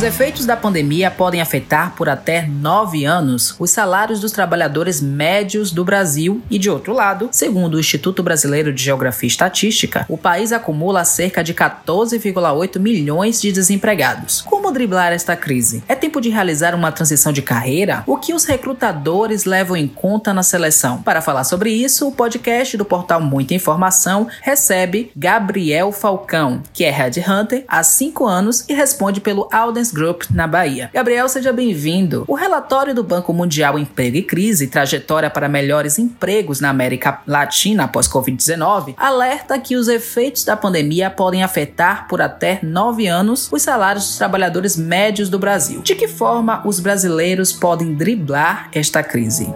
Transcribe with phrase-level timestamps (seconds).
[0.00, 5.70] Os efeitos da pandemia podem afetar por até nove anos os salários dos trabalhadores médios
[5.70, 10.16] do Brasil e, de outro lado, segundo o Instituto Brasileiro de Geografia e Estatística, o
[10.16, 14.40] país acumula cerca de 14,8 milhões de desempregados.
[14.40, 15.84] Como driblar esta crise?
[15.86, 18.02] É tempo de realizar uma transição de carreira?
[18.06, 21.02] O que os recrutadores levam em conta na seleção?
[21.02, 26.90] Para falar sobre isso, o podcast do portal Muita Informação recebe Gabriel Falcão, que é
[26.90, 29.46] Headhunter há cinco anos e responde pelo
[29.90, 30.90] Aldens Group na Bahia.
[30.92, 32.24] Gabriel, seja bem-vindo.
[32.26, 37.84] O relatório do Banco Mundial Emprego e Crise, Trajetória para Melhores Empregos na América Latina
[37.84, 43.62] após Covid-19, alerta que os efeitos da pandemia podem afetar por até nove anos os
[43.62, 45.82] salários dos trabalhadores médios do Brasil.
[45.82, 49.52] De que forma os brasileiros podem driblar esta crise?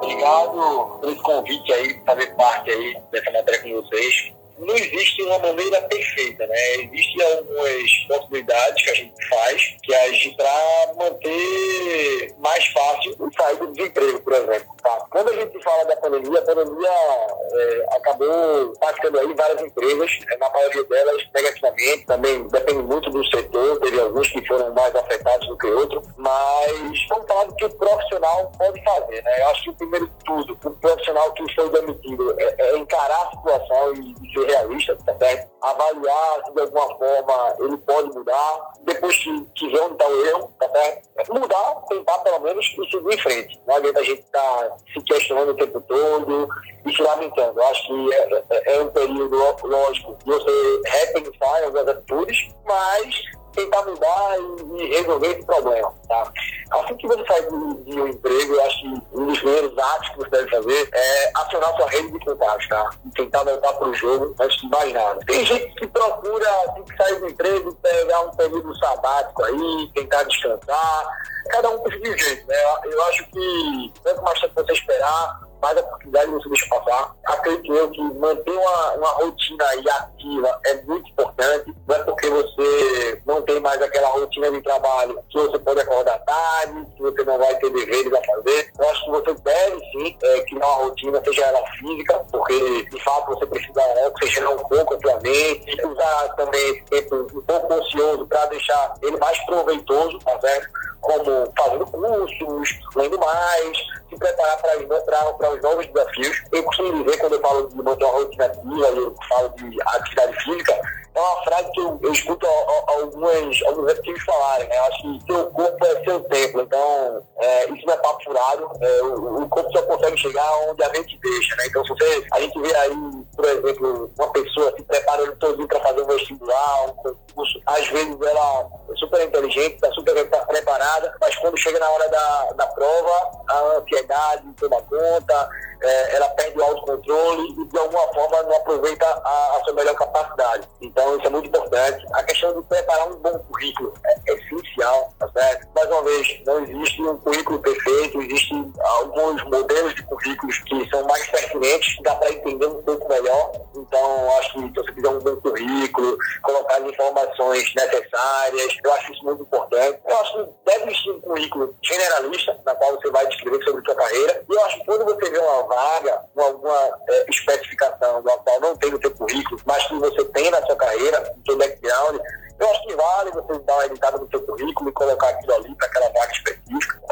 [0.00, 5.82] Obrigado esse convite aí, fazer parte aí dessa matéria com vocês não existe uma maneira
[5.82, 6.74] perfeita, né?
[6.76, 13.30] Existem algumas possibilidades que a gente faz, que é agir para manter mais fácil o
[13.32, 14.76] sair do desemprego, por exemplo.
[14.82, 15.06] Tá?
[15.10, 20.36] Quando a gente fala da pandemia, a pandemia é, acabou impactando aí várias empresas, né?
[20.38, 25.46] na maioria delas negativamente, também depende muito do setor, teve alguns que foram mais afetados
[25.48, 29.40] do que outros, mas vamos falar do que o profissional pode fazer, né?
[29.40, 33.22] Eu acho que o primeiro de tudo, o profissional que foi demitido é, é encarar
[33.22, 35.31] a situação e, e ser realista, certo?
[35.62, 40.54] Avaliar se de alguma forma ele pode mudar, depois que, vê onde está o erro,
[40.58, 41.34] tá certo?
[41.34, 43.60] Mudar, tentar pelo menos e seguir em frente.
[43.66, 46.48] Não adianta a gente estar tá se questionando o tempo todo
[46.84, 47.60] e se lamentando.
[47.60, 53.41] Eu acho que é, é, é um período, lógico, de você repensar algumas atitudes, mas
[53.52, 56.32] tentar mudar e, e, resolver esse problema, tá?
[56.70, 60.08] Assim que você sai de, de, um emprego, eu acho que um dos primeiros atos
[60.10, 62.90] que você deve fazer é acionar sua rede de contatos, tá?
[63.04, 65.20] E tentar voltar para o jogo antes de mais nada.
[65.26, 70.22] Tem gente que procura, assim que sair do emprego, pegar um período sabático aí, tentar
[70.24, 71.18] descansar.
[71.50, 72.56] Cada um com seu jeito, né?
[72.84, 77.14] Eu acho que quanto mais tempo você esperar, mais oportunidade você deixa passar.
[77.24, 81.72] Acredito eu que manter uma, uma rotina aí ativa é muito importante.
[81.86, 86.18] Não é porque você não tem mais aquela rotina de trabalho que você pode acordar
[86.18, 88.72] tarde, que você não vai ter deveres a fazer.
[88.78, 93.04] Eu acho que você deve sim é, criar uma rotina, seja ela física, porque de
[93.04, 98.26] fato você precisa oxigenar um pouco a sua mente, usar também tempo um pouco ocioso
[98.26, 100.68] para deixar ele mais proveitoso, tá certo?
[101.00, 103.78] Como fazendo cursos, lendo mais,
[104.12, 106.42] se preparar para os novos desafios.
[106.52, 110.44] Eu costumo dizer, quando eu falo de manter uma rotina ativa, eu falo de atividade
[110.44, 110.80] física,
[111.14, 114.78] é uma frase que eu, eu escuto alguns executivos falarem, né?
[114.78, 118.70] Eu acho que seu corpo é seu templo, então é, isso não é papo furado,
[118.80, 121.64] é, o, o, corpo só consegue chegar onde a gente deixa, né?
[121.66, 122.96] Então se você, a gente vê aí,
[123.36, 128.16] por exemplo, uma pessoa se preparando todo para fazer um vestibular, um concurso, às vezes
[128.20, 130.14] ela super inteligente, está super
[130.46, 135.48] preparada, mas quando chega na hora da, da prova, a ansiedade toma conta,
[135.82, 139.94] é, ela perde o autocontrole e de alguma forma não aproveita a, a, sua melhor
[139.94, 140.68] capacidade.
[140.80, 142.06] Então isso é muito importante.
[142.12, 145.68] A questão de preparar um bom currículo é essencial, tá certo?
[145.74, 151.04] Mais uma vez, não existe um currículo perfeito, existem alguns modelos de currículos que são
[151.04, 153.52] mais pertinentes, dá para entender um pouco melhor.
[153.74, 159.12] Então acho que se você fizer um bom currículo, colocar as informações necessárias, eu acho
[159.12, 160.00] isso muito importante.
[160.06, 163.94] Eu acho que deve existir um currículo generalista, na qual você vai descrever sobre sua
[163.94, 164.44] carreira.
[164.48, 168.76] E eu acho que quando você vê uma vaga, alguma é, especificação da qual não
[168.76, 172.20] tem no seu currículo, mas que você tem na sua carreira, no seu background,
[172.58, 175.74] eu acho que vale você dar uma editada no seu currículo e colocar aquilo ali
[175.74, 176.32] para aquela vaga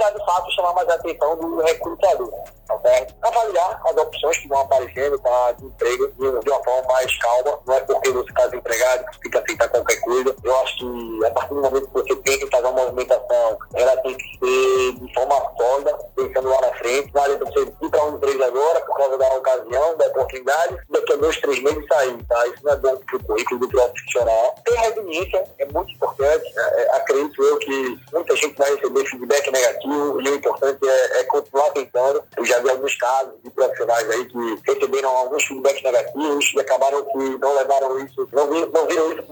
[0.00, 2.31] para de fato chamar mais a atenção do recrutador.
[2.66, 3.15] Tá certo?
[3.21, 7.59] Avaliar as opções que vão aparecendo para de emprego de, uma forma mais calma.
[7.66, 10.37] Não é porque você está desempregado que que aceitar qualquer coisa.
[10.43, 13.97] Eu acho que a partir do momento que você tem que fazer uma movimentação, ela
[13.99, 17.11] tem que ser de forma sólida, pensando lá na frente.
[17.12, 21.12] Não adianta você ir para uma empresa agora por causa da ocasião, da oportunidade, daqui
[21.12, 22.25] a dois, três meses sair.
[22.25, 22.47] Tá?
[22.47, 24.55] Isso não é bom para o currículo do profissional.
[24.64, 26.44] Ter resiliência é muito importante.
[26.56, 31.20] É, é, acredito eu que muita gente vai receber feedback negativo e o importante é,
[31.20, 32.23] é continuar tentando.
[32.37, 37.05] Eu já vi alguns casos de profissionais aí que receberam alguns feedbacks negativos e acabaram
[37.05, 39.30] que não levaram isso, não, viram, não viram isso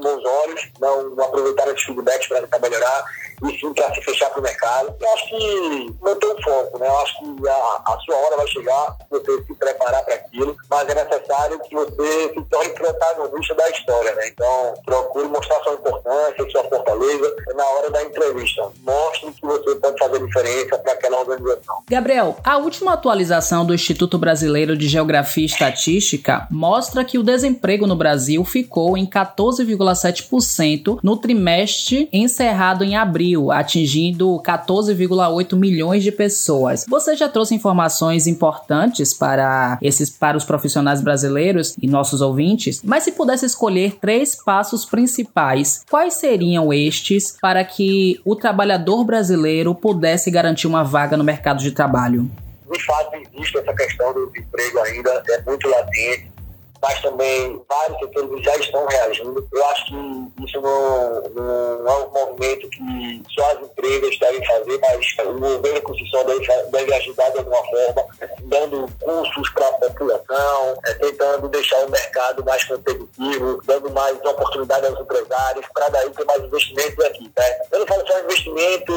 [0.96, 3.04] não, aproveitaram esses feedbacks para tentar melhorar
[3.46, 4.94] e sim para se fechar para o mercado.
[5.00, 6.88] Eu acho que manter o foco, né?
[6.88, 10.88] Eu acho que a, a sua hora vai chegar, você se preparar para aquilo, mas
[10.88, 14.28] é necessário que você se torne protagonista da história, né?
[14.28, 18.68] Então, procure mostrar sua importância, sua fortaleza na hora da entrevista.
[18.82, 21.82] Mostre que você pode fazer diferença para aquela organização.
[21.88, 27.86] Gabriel, a última atualização do Instituto Brasileiro de Geografia e Estatística mostra que o desemprego
[27.86, 36.84] no Brasil ficou em 14,7% no trimestre encerrado em abril, atingindo 14,8 milhões de pessoas.
[36.88, 43.04] Você já trouxe informações importantes para esses para os profissionais brasileiros e nossos ouvintes, mas
[43.04, 50.30] se pudesse escolher três passos principais, quais seriam estes para que o trabalhador brasileiro pudesse
[50.30, 52.30] garantir uma vaga no mercado de trabalho?
[52.70, 56.37] De fato, existe essa questão do emprego ainda, é muito latente
[56.80, 59.48] mas também vários setores já estão reagindo.
[59.52, 64.78] Eu acho que isso não, não é um movimento que só as empresas devem fazer,
[64.80, 68.04] mas o governo só deve, deve ajudar de alguma forma,
[68.42, 74.86] dando cursos para a população, é, tentando deixar o mercado mais competitivo, dando mais oportunidade
[74.86, 77.30] aos empresários, para daí ter mais investimentos aqui.
[77.36, 77.58] Né?
[77.72, 78.92] Eu não falo só investimento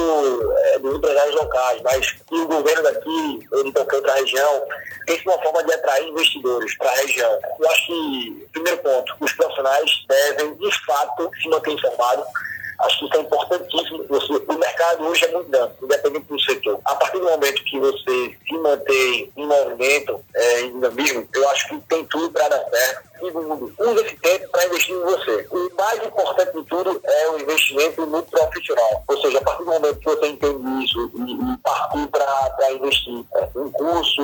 [0.57, 4.63] é, dos empresários locais, mas o governo daqui, ou de qualquer outra região,
[5.11, 7.39] pense uma forma de atrair investidores para a região.
[7.59, 12.27] Eu acho que, primeiro ponto, os profissionais devem, de fato, se manter informados
[12.81, 14.05] Acho que isso é importantíssimo.
[14.09, 16.79] Você, o mercado hoje é muito grande, independente do setor.
[16.85, 21.69] A partir do momento que você se mantém em movimento, é, em dinamismo, eu acho
[21.69, 23.11] que tem tudo para dar certo.
[23.19, 25.47] Segundo, use esse tempo para investir em você.
[25.51, 29.03] O mais importante de tudo é o investimento no profissional.
[29.07, 33.23] Ou seja, a partir do momento que você entende isso e, e partir para investir
[33.35, 33.71] é, em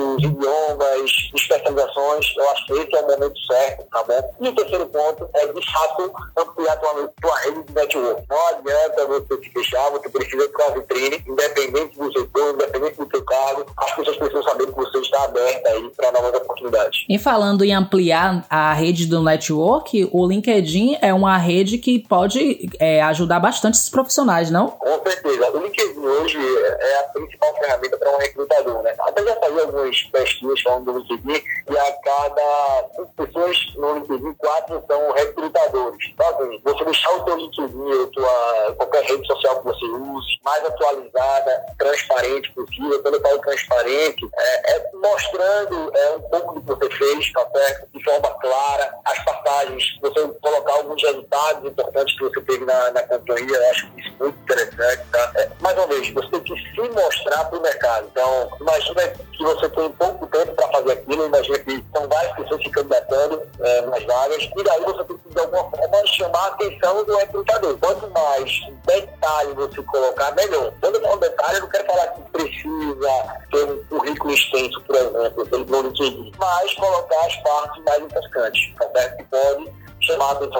[0.08, 4.34] cursos, idiomas, especializações, eu acho que esse é o momento certo, tá bom?
[4.40, 8.22] E o terceiro ponto é, de fato, ampliar tua, tua rede de network.
[8.28, 13.08] Não adianta você se fechar, você precisa ter uma vitrine, independente do setor, independente do
[13.10, 17.04] seu cargo, as pessoas precisam saber que você está aberto aí para novas oportunidades.
[17.08, 22.70] E falando em ampliar a rede do network, o LinkedIn é uma rede que pode
[22.78, 24.68] é, ajudar bastante esses profissionais, não?
[24.68, 25.50] Com certeza.
[25.52, 28.94] O LinkedIn hoje é a principal ferramenta para um recrutador, né?
[29.00, 34.34] Até já fazer algumas pesquisas falando do LinkedIn e a cada cinco pessoas no LinkedIn,
[34.34, 36.08] quatro são recrutadores.
[36.10, 40.38] Então, assim, você deixar o seu LinkedIn ou tua, qualquer rede social que você use
[40.44, 43.02] mais atualizada, transparente possível.
[43.02, 47.46] Quando eu falo transparente, é, é mostrando é, um pouco do que você fez, tá
[47.54, 47.88] certo?
[47.92, 53.02] De forma clara, as passagens, você colocar alguns resultados importantes que você teve na, na
[53.02, 55.32] companhia, eu acho isso muito interessante, tá?
[55.36, 58.08] É, mais uma vez, você tem que se mostrar para o mercado.
[58.10, 62.62] Então, imagina que você tem pouco tempo para fazer aquilo, imagina que são várias pessoas
[62.62, 66.46] se candidatando é, nas vagas, e daí você tem que, de alguma forma, chamar a
[66.48, 67.78] atenção do recrutador.
[67.78, 70.72] Quanto mais detalhe você colocar, melhor.
[70.80, 74.96] Quando eu falo detalhe, eu não quero falar que precisa ter um currículo extenso, por
[74.96, 79.08] exemplo, pelo LinkedIn, mas colocar as partes mais importantes, tá?
[79.10, 79.87] Que pode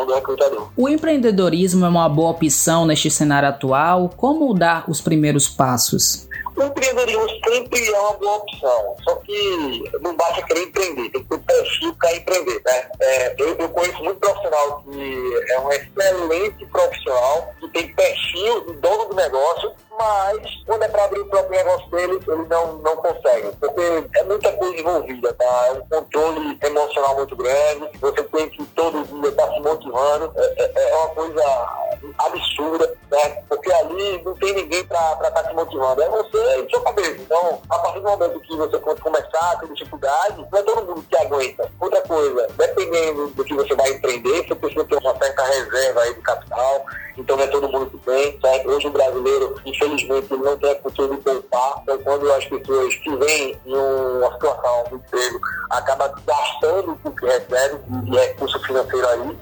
[0.07, 0.69] do recrutador.
[0.77, 4.11] O empreendedorismo é uma boa opção neste cenário atual?
[4.17, 6.29] Como dar os primeiros passos?
[6.59, 11.29] O empreendedorismo sempre é uma boa opção, só que não basta querer empreender, tem que
[11.29, 12.61] ter perfil para empreender.
[12.67, 12.91] Né?
[12.99, 18.73] É, eu, eu, conheço muito profissional que é um excelente profissional, que tem perfil de
[18.73, 22.97] dono do negócio, mas quando é para abrir o próprio negócio dele, ele não, não
[22.97, 25.67] consegue, porque é muita coisa envolvida, tá?
[25.69, 30.33] É um controle emocional muito grande, você tem que todo dia estar tá se motivando,
[30.37, 31.69] é, é, é, uma coisa
[32.19, 33.43] absurda, né?
[33.49, 36.39] Porque ali não tem ninguém para estar tá se motivando, é você
[36.99, 37.21] cabeça.
[37.21, 41.05] Então, a partir do momento que você começar a ter dificuldade, não é todo mundo
[41.09, 41.71] que aguenta.
[41.81, 46.15] Outra coisa, dependendo do que você vai empreender, você precisa ter uma certa reserva aí
[46.15, 46.87] de capital,
[47.19, 48.69] então não é todo mundo que tem, certo?
[48.69, 51.81] Hoje o brasileiro, infelizmente, não tem a cultura de poupar.
[51.83, 55.41] Então quando as pessoas que vêm em uma situação de emprego
[55.71, 59.39] acabam gastando o que recebe de recurso financeiro aí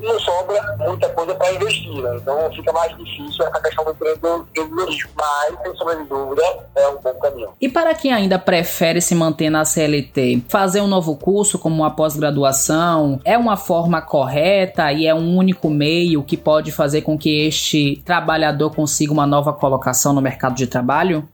[0.00, 2.16] e não sobra muita coisa para investir, né?
[2.16, 5.10] Então fica mais difícil essa questão do empreendedorismo.
[5.14, 6.41] Mas, sem sombra de dúvida,
[6.74, 7.48] é um bom caminho.
[7.60, 11.90] E para quem ainda prefere se manter na CLT, fazer um novo curso como uma
[11.90, 17.46] pós-graduação é uma forma correta e é um único meio que pode fazer com que
[17.46, 21.28] este trabalhador consiga uma nova colocação no mercado de trabalho?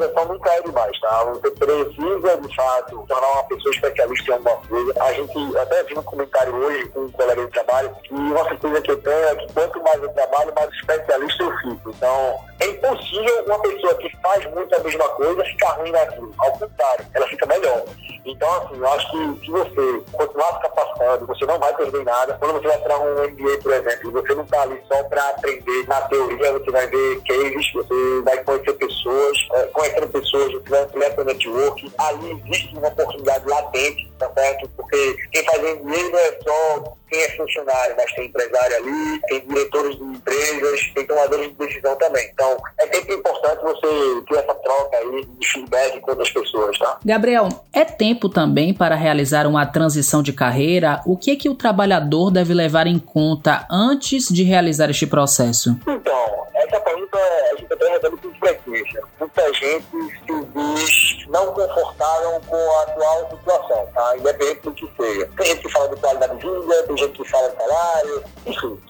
[0.00, 1.24] Especialização nunca é demais, tá?
[1.24, 5.02] Você precisa, de fato, tornar uma pessoa especialista em alguma coisa.
[5.02, 8.80] A gente até viu um comentário hoje com um colega de trabalho que uma certeza
[8.82, 11.90] que eu tenho é que quanto mais eu trabalho, mais especialista eu fico.
[11.90, 16.34] Então, é impossível uma pessoa que faz muito a mesma coisa ficar ruim naquilo.
[16.38, 17.84] Ao contrário, ela fica melhor.
[18.24, 22.36] Então, assim, eu acho que se você continuar se capacitando, você não vai perder nada.
[22.38, 25.86] Quando você vai para um MBA, por exemplo, você não está ali só para aprender
[25.88, 31.24] na teoria, você vai ver cases, você vai conhecer pessoas, é, conhecendo pessoas, ampliar seu
[31.24, 31.92] network.
[31.98, 34.68] Ali existe uma oportunidade latente tá certo?
[34.76, 39.40] Porque quem faz MBA não é só quem é funcionário, mas tem empresário ali, tem
[39.40, 42.30] diretores de empresas, tem tomadores de decisão também.
[42.32, 46.98] Então, é sempre importante você ter essa troca aí de feedback com outras pessoas, tá?
[47.04, 51.02] Gabriel, é tempo também para realizar uma transição de carreira?
[51.04, 55.76] O que é que o trabalhador deve levar em conta antes de realizar este processo?
[55.88, 59.02] Então, essa pergunta a gente está recebendo com frequência.
[59.18, 64.16] Muita gente se diz não confortável com a atual situação, tá?
[64.16, 65.30] Independente do que seja.
[65.36, 68.80] Tem gente que fala de qualidade de vida, tem gente que fala de salário, enfim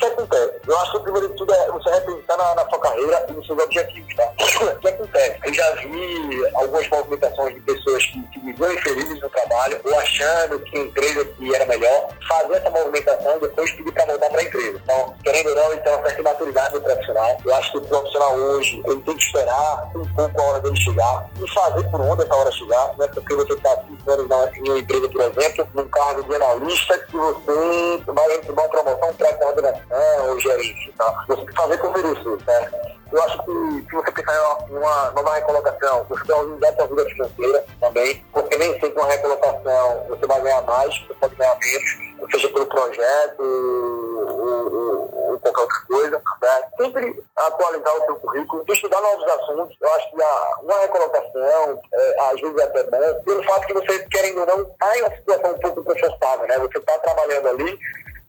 [0.00, 0.60] que acontece?
[0.66, 3.32] Eu acho que o primeiro de tudo é você repensar na, na sua carreira e
[3.32, 4.32] nos seus objetivos, tá?
[4.60, 5.38] O que acontece?
[5.44, 10.58] Eu já vi algumas movimentações de pessoas que se viviam infelizes no trabalho ou achando
[10.60, 14.40] que a empresa que era melhor, fazer essa movimentação e depois pedir para voltar para
[14.40, 14.80] a empresa.
[14.82, 17.38] Então, querendo ou não, então, uma certa maturidade do profissional.
[17.44, 20.76] Eu acho que o profissional hoje, ele tem que esperar um pouco a hora dele
[20.80, 22.94] chegar e fazer por onde essa hora chegar.
[22.96, 27.16] Não é porque você está na, uma empresa, por exemplo, num cargo de analista, que
[27.16, 31.24] você vai receber uma promoção para coordenação né, o gerente, tá?
[31.26, 32.70] Você tem que fazer como merecer, né?
[33.12, 36.86] Eu acho que se você pensar em uma nova recolocação, você tem uma unidade da
[36.86, 41.58] vida financeira também, porque nem sempre uma recolocação você vai ganhar mais, você pode ganhar
[41.58, 46.22] menos, seja pelo projeto ou, ou, qualquer outra coisa.
[46.42, 46.62] Né?
[46.76, 49.76] Sempre atualizar o seu currículo, estudar novos assuntos.
[49.80, 54.40] Eu acho que a, uma recolocação é, ajuda até bem, pelo fato que você, querendo
[54.40, 56.58] ou não, está em uma situação um pouco confortável, né?
[56.58, 57.78] Você está trabalhando ali,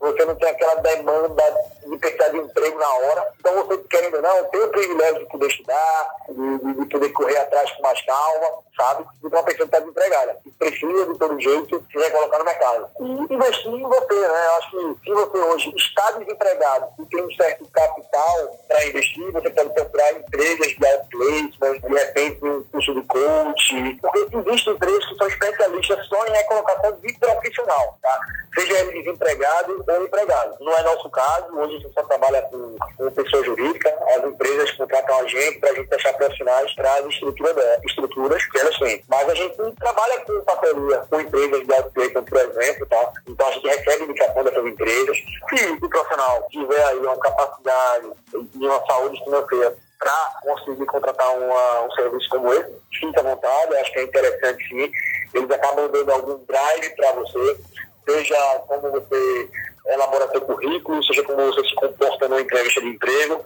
[0.01, 1.43] você não tem aquela demanda
[1.85, 3.33] de precisar de emprego na hora.
[3.39, 7.37] Então, você, querendo ou não, tem o privilégio de poder estudar, de, de poder correr
[7.37, 9.05] atrás com mais calma, sabe?
[9.21, 12.89] De uma pessoa que está desempregada, que precisa, de todo jeito, se recolocar no mercado.
[12.99, 14.45] E investir em você, né?
[14.45, 19.31] Eu acho que se você hoje está desempregado e tem um certo capital para investir,
[19.31, 25.05] você pode procurar empresas de outplacement, de repente um curso de coach, porque existem empresas
[25.05, 28.19] que são especialistas só em recolocação de profissional, tá?
[28.55, 30.55] Seja ele desempregado ou empregado.
[30.59, 34.71] Não é nosso caso, hoje a gente só trabalha com, com pessoa jurídica, as empresas
[34.71, 39.03] contratam a gente para a gente achar profissionais para as estrutura estruturas que elas têm.
[39.07, 43.13] Mas a gente trabalha com papelia, com empresas de outplacement, por exemplo, tá?
[43.27, 45.17] Então a gente recebe indicação dessas empresas.
[45.49, 51.81] Se o profissional tiver aí uma capacidade e uma saúde financeira para conseguir contratar uma,
[51.81, 54.91] um serviço como esse, fica à vontade, acho que é interessante sim.
[55.33, 57.57] Eles acabam dando algum drive para você,
[58.05, 59.49] seja como você
[59.93, 63.41] elabora seu currículo, seja como você se comporta numa entrevista de emprego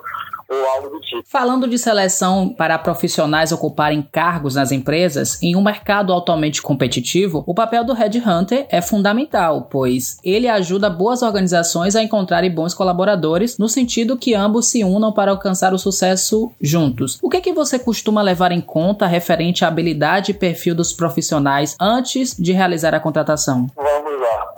[0.47, 1.23] ou algo do tipo.
[1.25, 7.53] Falando de seleção para profissionais ocuparem cargos nas empresas, em um mercado altamente competitivo, o
[7.53, 13.67] papel do Headhunter é fundamental, pois ele ajuda boas organizações a encontrarem bons colaboradores no
[13.67, 17.17] sentido que ambos se unam para alcançar o sucesso juntos.
[17.21, 20.93] O que é que você costuma levar em conta referente à habilidade e perfil dos
[20.93, 23.67] profissionais antes de realizar a contratação?
[23.75, 23.94] Lá.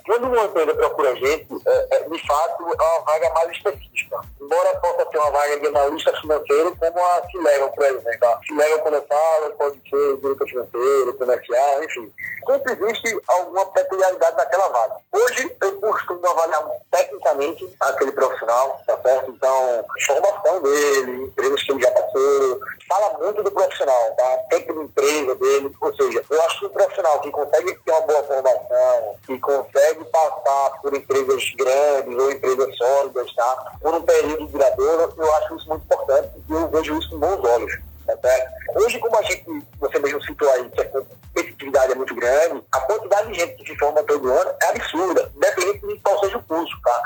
[0.07, 4.21] Quando uma empresa procura gente, é, é, de fato, é uma vaga mais específica.
[4.48, 8.27] Embora possa ter uma vaga de analista financeiro, como a Cilevel, por exemplo.
[8.30, 12.13] A Cilevel, quando eu falo, pode ser diretor financeiro, comercial, enfim.
[12.48, 14.96] Sempre existe alguma peculiaridade naquela vaga.
[15.12, 19.32] Hoje, eu costumo avaliar tecnicamente aquele profissional, tá certo?
[19.32, 24.38] Então, formação dele, empresas que ele já passou, fala muito do profissional, tá?
[24.50, 28.01] Tempo de empresa dele, ou seja, eu acho que o profissional que consegue ter uma
[28.01, 33.74] boa formação, que consegue passar por empresas grandes ou empresas sólidas, tá?
[33.82, 37.79] Por um período eu acho isso muito importante e eu vejo isso com bons olhos.
[38.06, 38.51] Tá certo?
[38.75, 39.46] Hoje, como a gente,
[39.79, 43.72] você mesmo citou aí, que a competitividade é muito grande, a quantidade de gente que
[43.72, 47.01] se forma todo ano é absurda, independente de qual seja o curso, tá?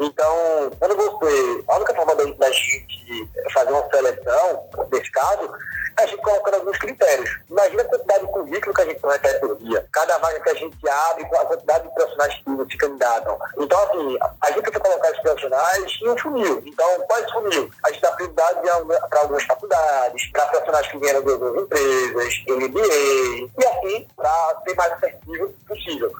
[0.00, 1.64] Então, quando você.
[1.68, 5.50] A única forma da gente fazer uma seleção, nesse caso,
[5.98, 7.38] a gente colocando alguns critérios.
[7.50, 10.54] Imagina a quantidade de currículo que a gente recebe por dia, cada vaga que a
[10.54, 13.38] gente abre, com a quantidade de profissionais que se candidatam.
[13.58, 16.62] Então, assim, a gente precisa colocar esses profissionais em um funil.
[16.66, 17.70] Então, esse funil?
[17.84, 18.60] A gente dá prioridade
[19.08, 24.74] para algumas faculdades, para profissionais que vieram de outras empresas, MBA, e assim, para ser
[24.74, 26.12] mais efetivo possível.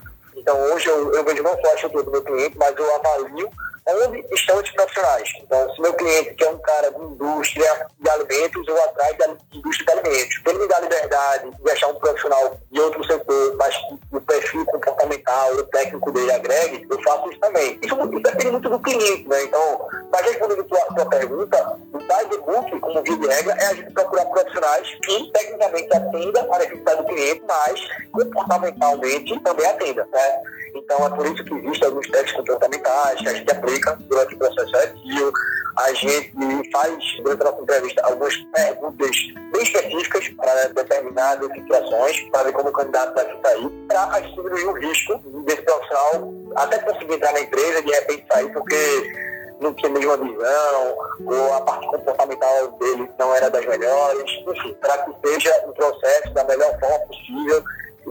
[0.47, 3.51] Então, hoje eu, eu vejo não só a estrutura do meu cliente, mas eu avalio
[3.89, 5.29] onde estão esses profissionais.
[5.41, 9.37] Então, se meu cliente que é um cara de indústria de alimentos, eu atrás da
[9.53, 10.35] indústria de alimentos.
[10.35, 13.77] Se ele me dá liberdade de achar um profissional de outro setor, mas
[14.13, 17.79] o perfil comportamental, o técnico dele agregue, eu faço isso também.
[17.83, 19.43] Isso depende muito do cliente, né?
[19.45, 23.93] Então, mas respondendo a tua pergunta, o guidebook, como via de regra, é a gente
[23.93, 30.43] procurar profissionais que tecnicamente atendam a necessidade do cliente, mas comportamentalmente também atenda, né?
[30.75, 34.39] Então, é por isso que existem alguns testes comportamentais que a gente aplica durante o
[34.39, 35.33] processo seletivo,
[35.77, 39.17] a gente faz, durante a nossa entrevista, algumas perguntas
[39.53, 44.65] bem específicas para determinadas situações, para ver como o candidato vai se sair, para diminuir
[44.65, 49.27] o risco desse profissional até conseguir entrar na empresa e de repente sair, porque
[49.61, 54.75] não tinha a mesma visão, ou a parte comportamental dele não era das melhores, enfim,
[54.75, 57.65] para que seja um processo da melhor forma possível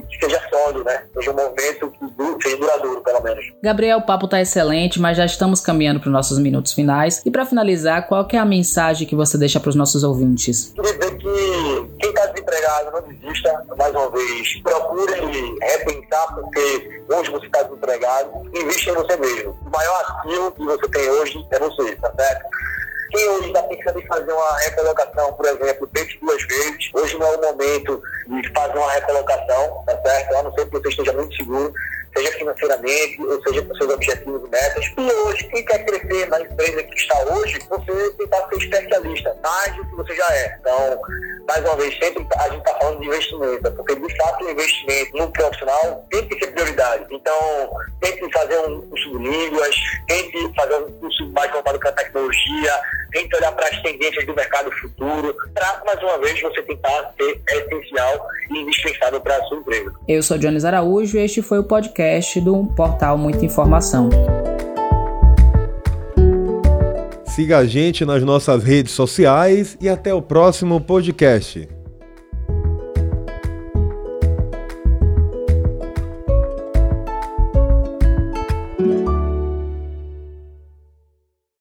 [0.03, 1.03] que seja sólido, né?
[1.13, 3.45] Seja um movimento que seja duradouro, pelo menos.
[3.61, 7.21] Gabriel, o papo tá excelente, mas já estamos caminhando para os nossos minutos finais.
[7.25, 10.73] E para finalizar, qual é a mensagem que você deixa para os nossos ouvintes?
[10.75, 14.61] Queria dizer que quem está desempregado não desista, mais uma vez.
[14.61, 15.13] Procure
[15.61, 19.57] repensar, porque hoje você está desempregado, invista em você mesmo.
[19.65, 22.45] O maior ativo que você tem hoje é você, tá certo?
[23.15, 26.89] Quem hoje está pensando em fazer uma recolocação, por exemplo, pense duas vezes.
[26.93, 30.35] Hoje não é o momento de fazer uma recolocação, tá certo?
[30.35, 31.73] A não ser que você esteja muito seguro
[32.15, 34.85] seja financeiramente, ou seja com seus objetivos e metas.
[34.97, 39.75] E hoje, quem quer crescer na empresa que está hoje, você tentar ser especialista, mais
[39.75, 40.57] do que você já é.
[40.59, 41.01] Então,
[41.47, 45.17] mais uma vez, sempre a gente está falando de investimento, porque de fato o investimento
[45.17, 47.05] no profissional tem que ser prioridade.
[47.11, 47.69] Então,
[47.99, 49.75] tente fazer um curso de línguas,
[50.07, 51.91] tente fazer um curso mais voltado para
[52.35, 52.71] a tecnologia,
[53.11, 57.41] tente olhar para as tendências do mercado futuro, para, mais uma vez, você tentar ser
[57.49, 59.93] essencial e indispensável para a sua empresa.
[60.07, 64.09] Eu sou Jones Araújo e este foi o podcast podcast do portal Muita Informação.
[67.27, 71.74] Siga a gente nas nossas redes sociais e até o próximo podcast.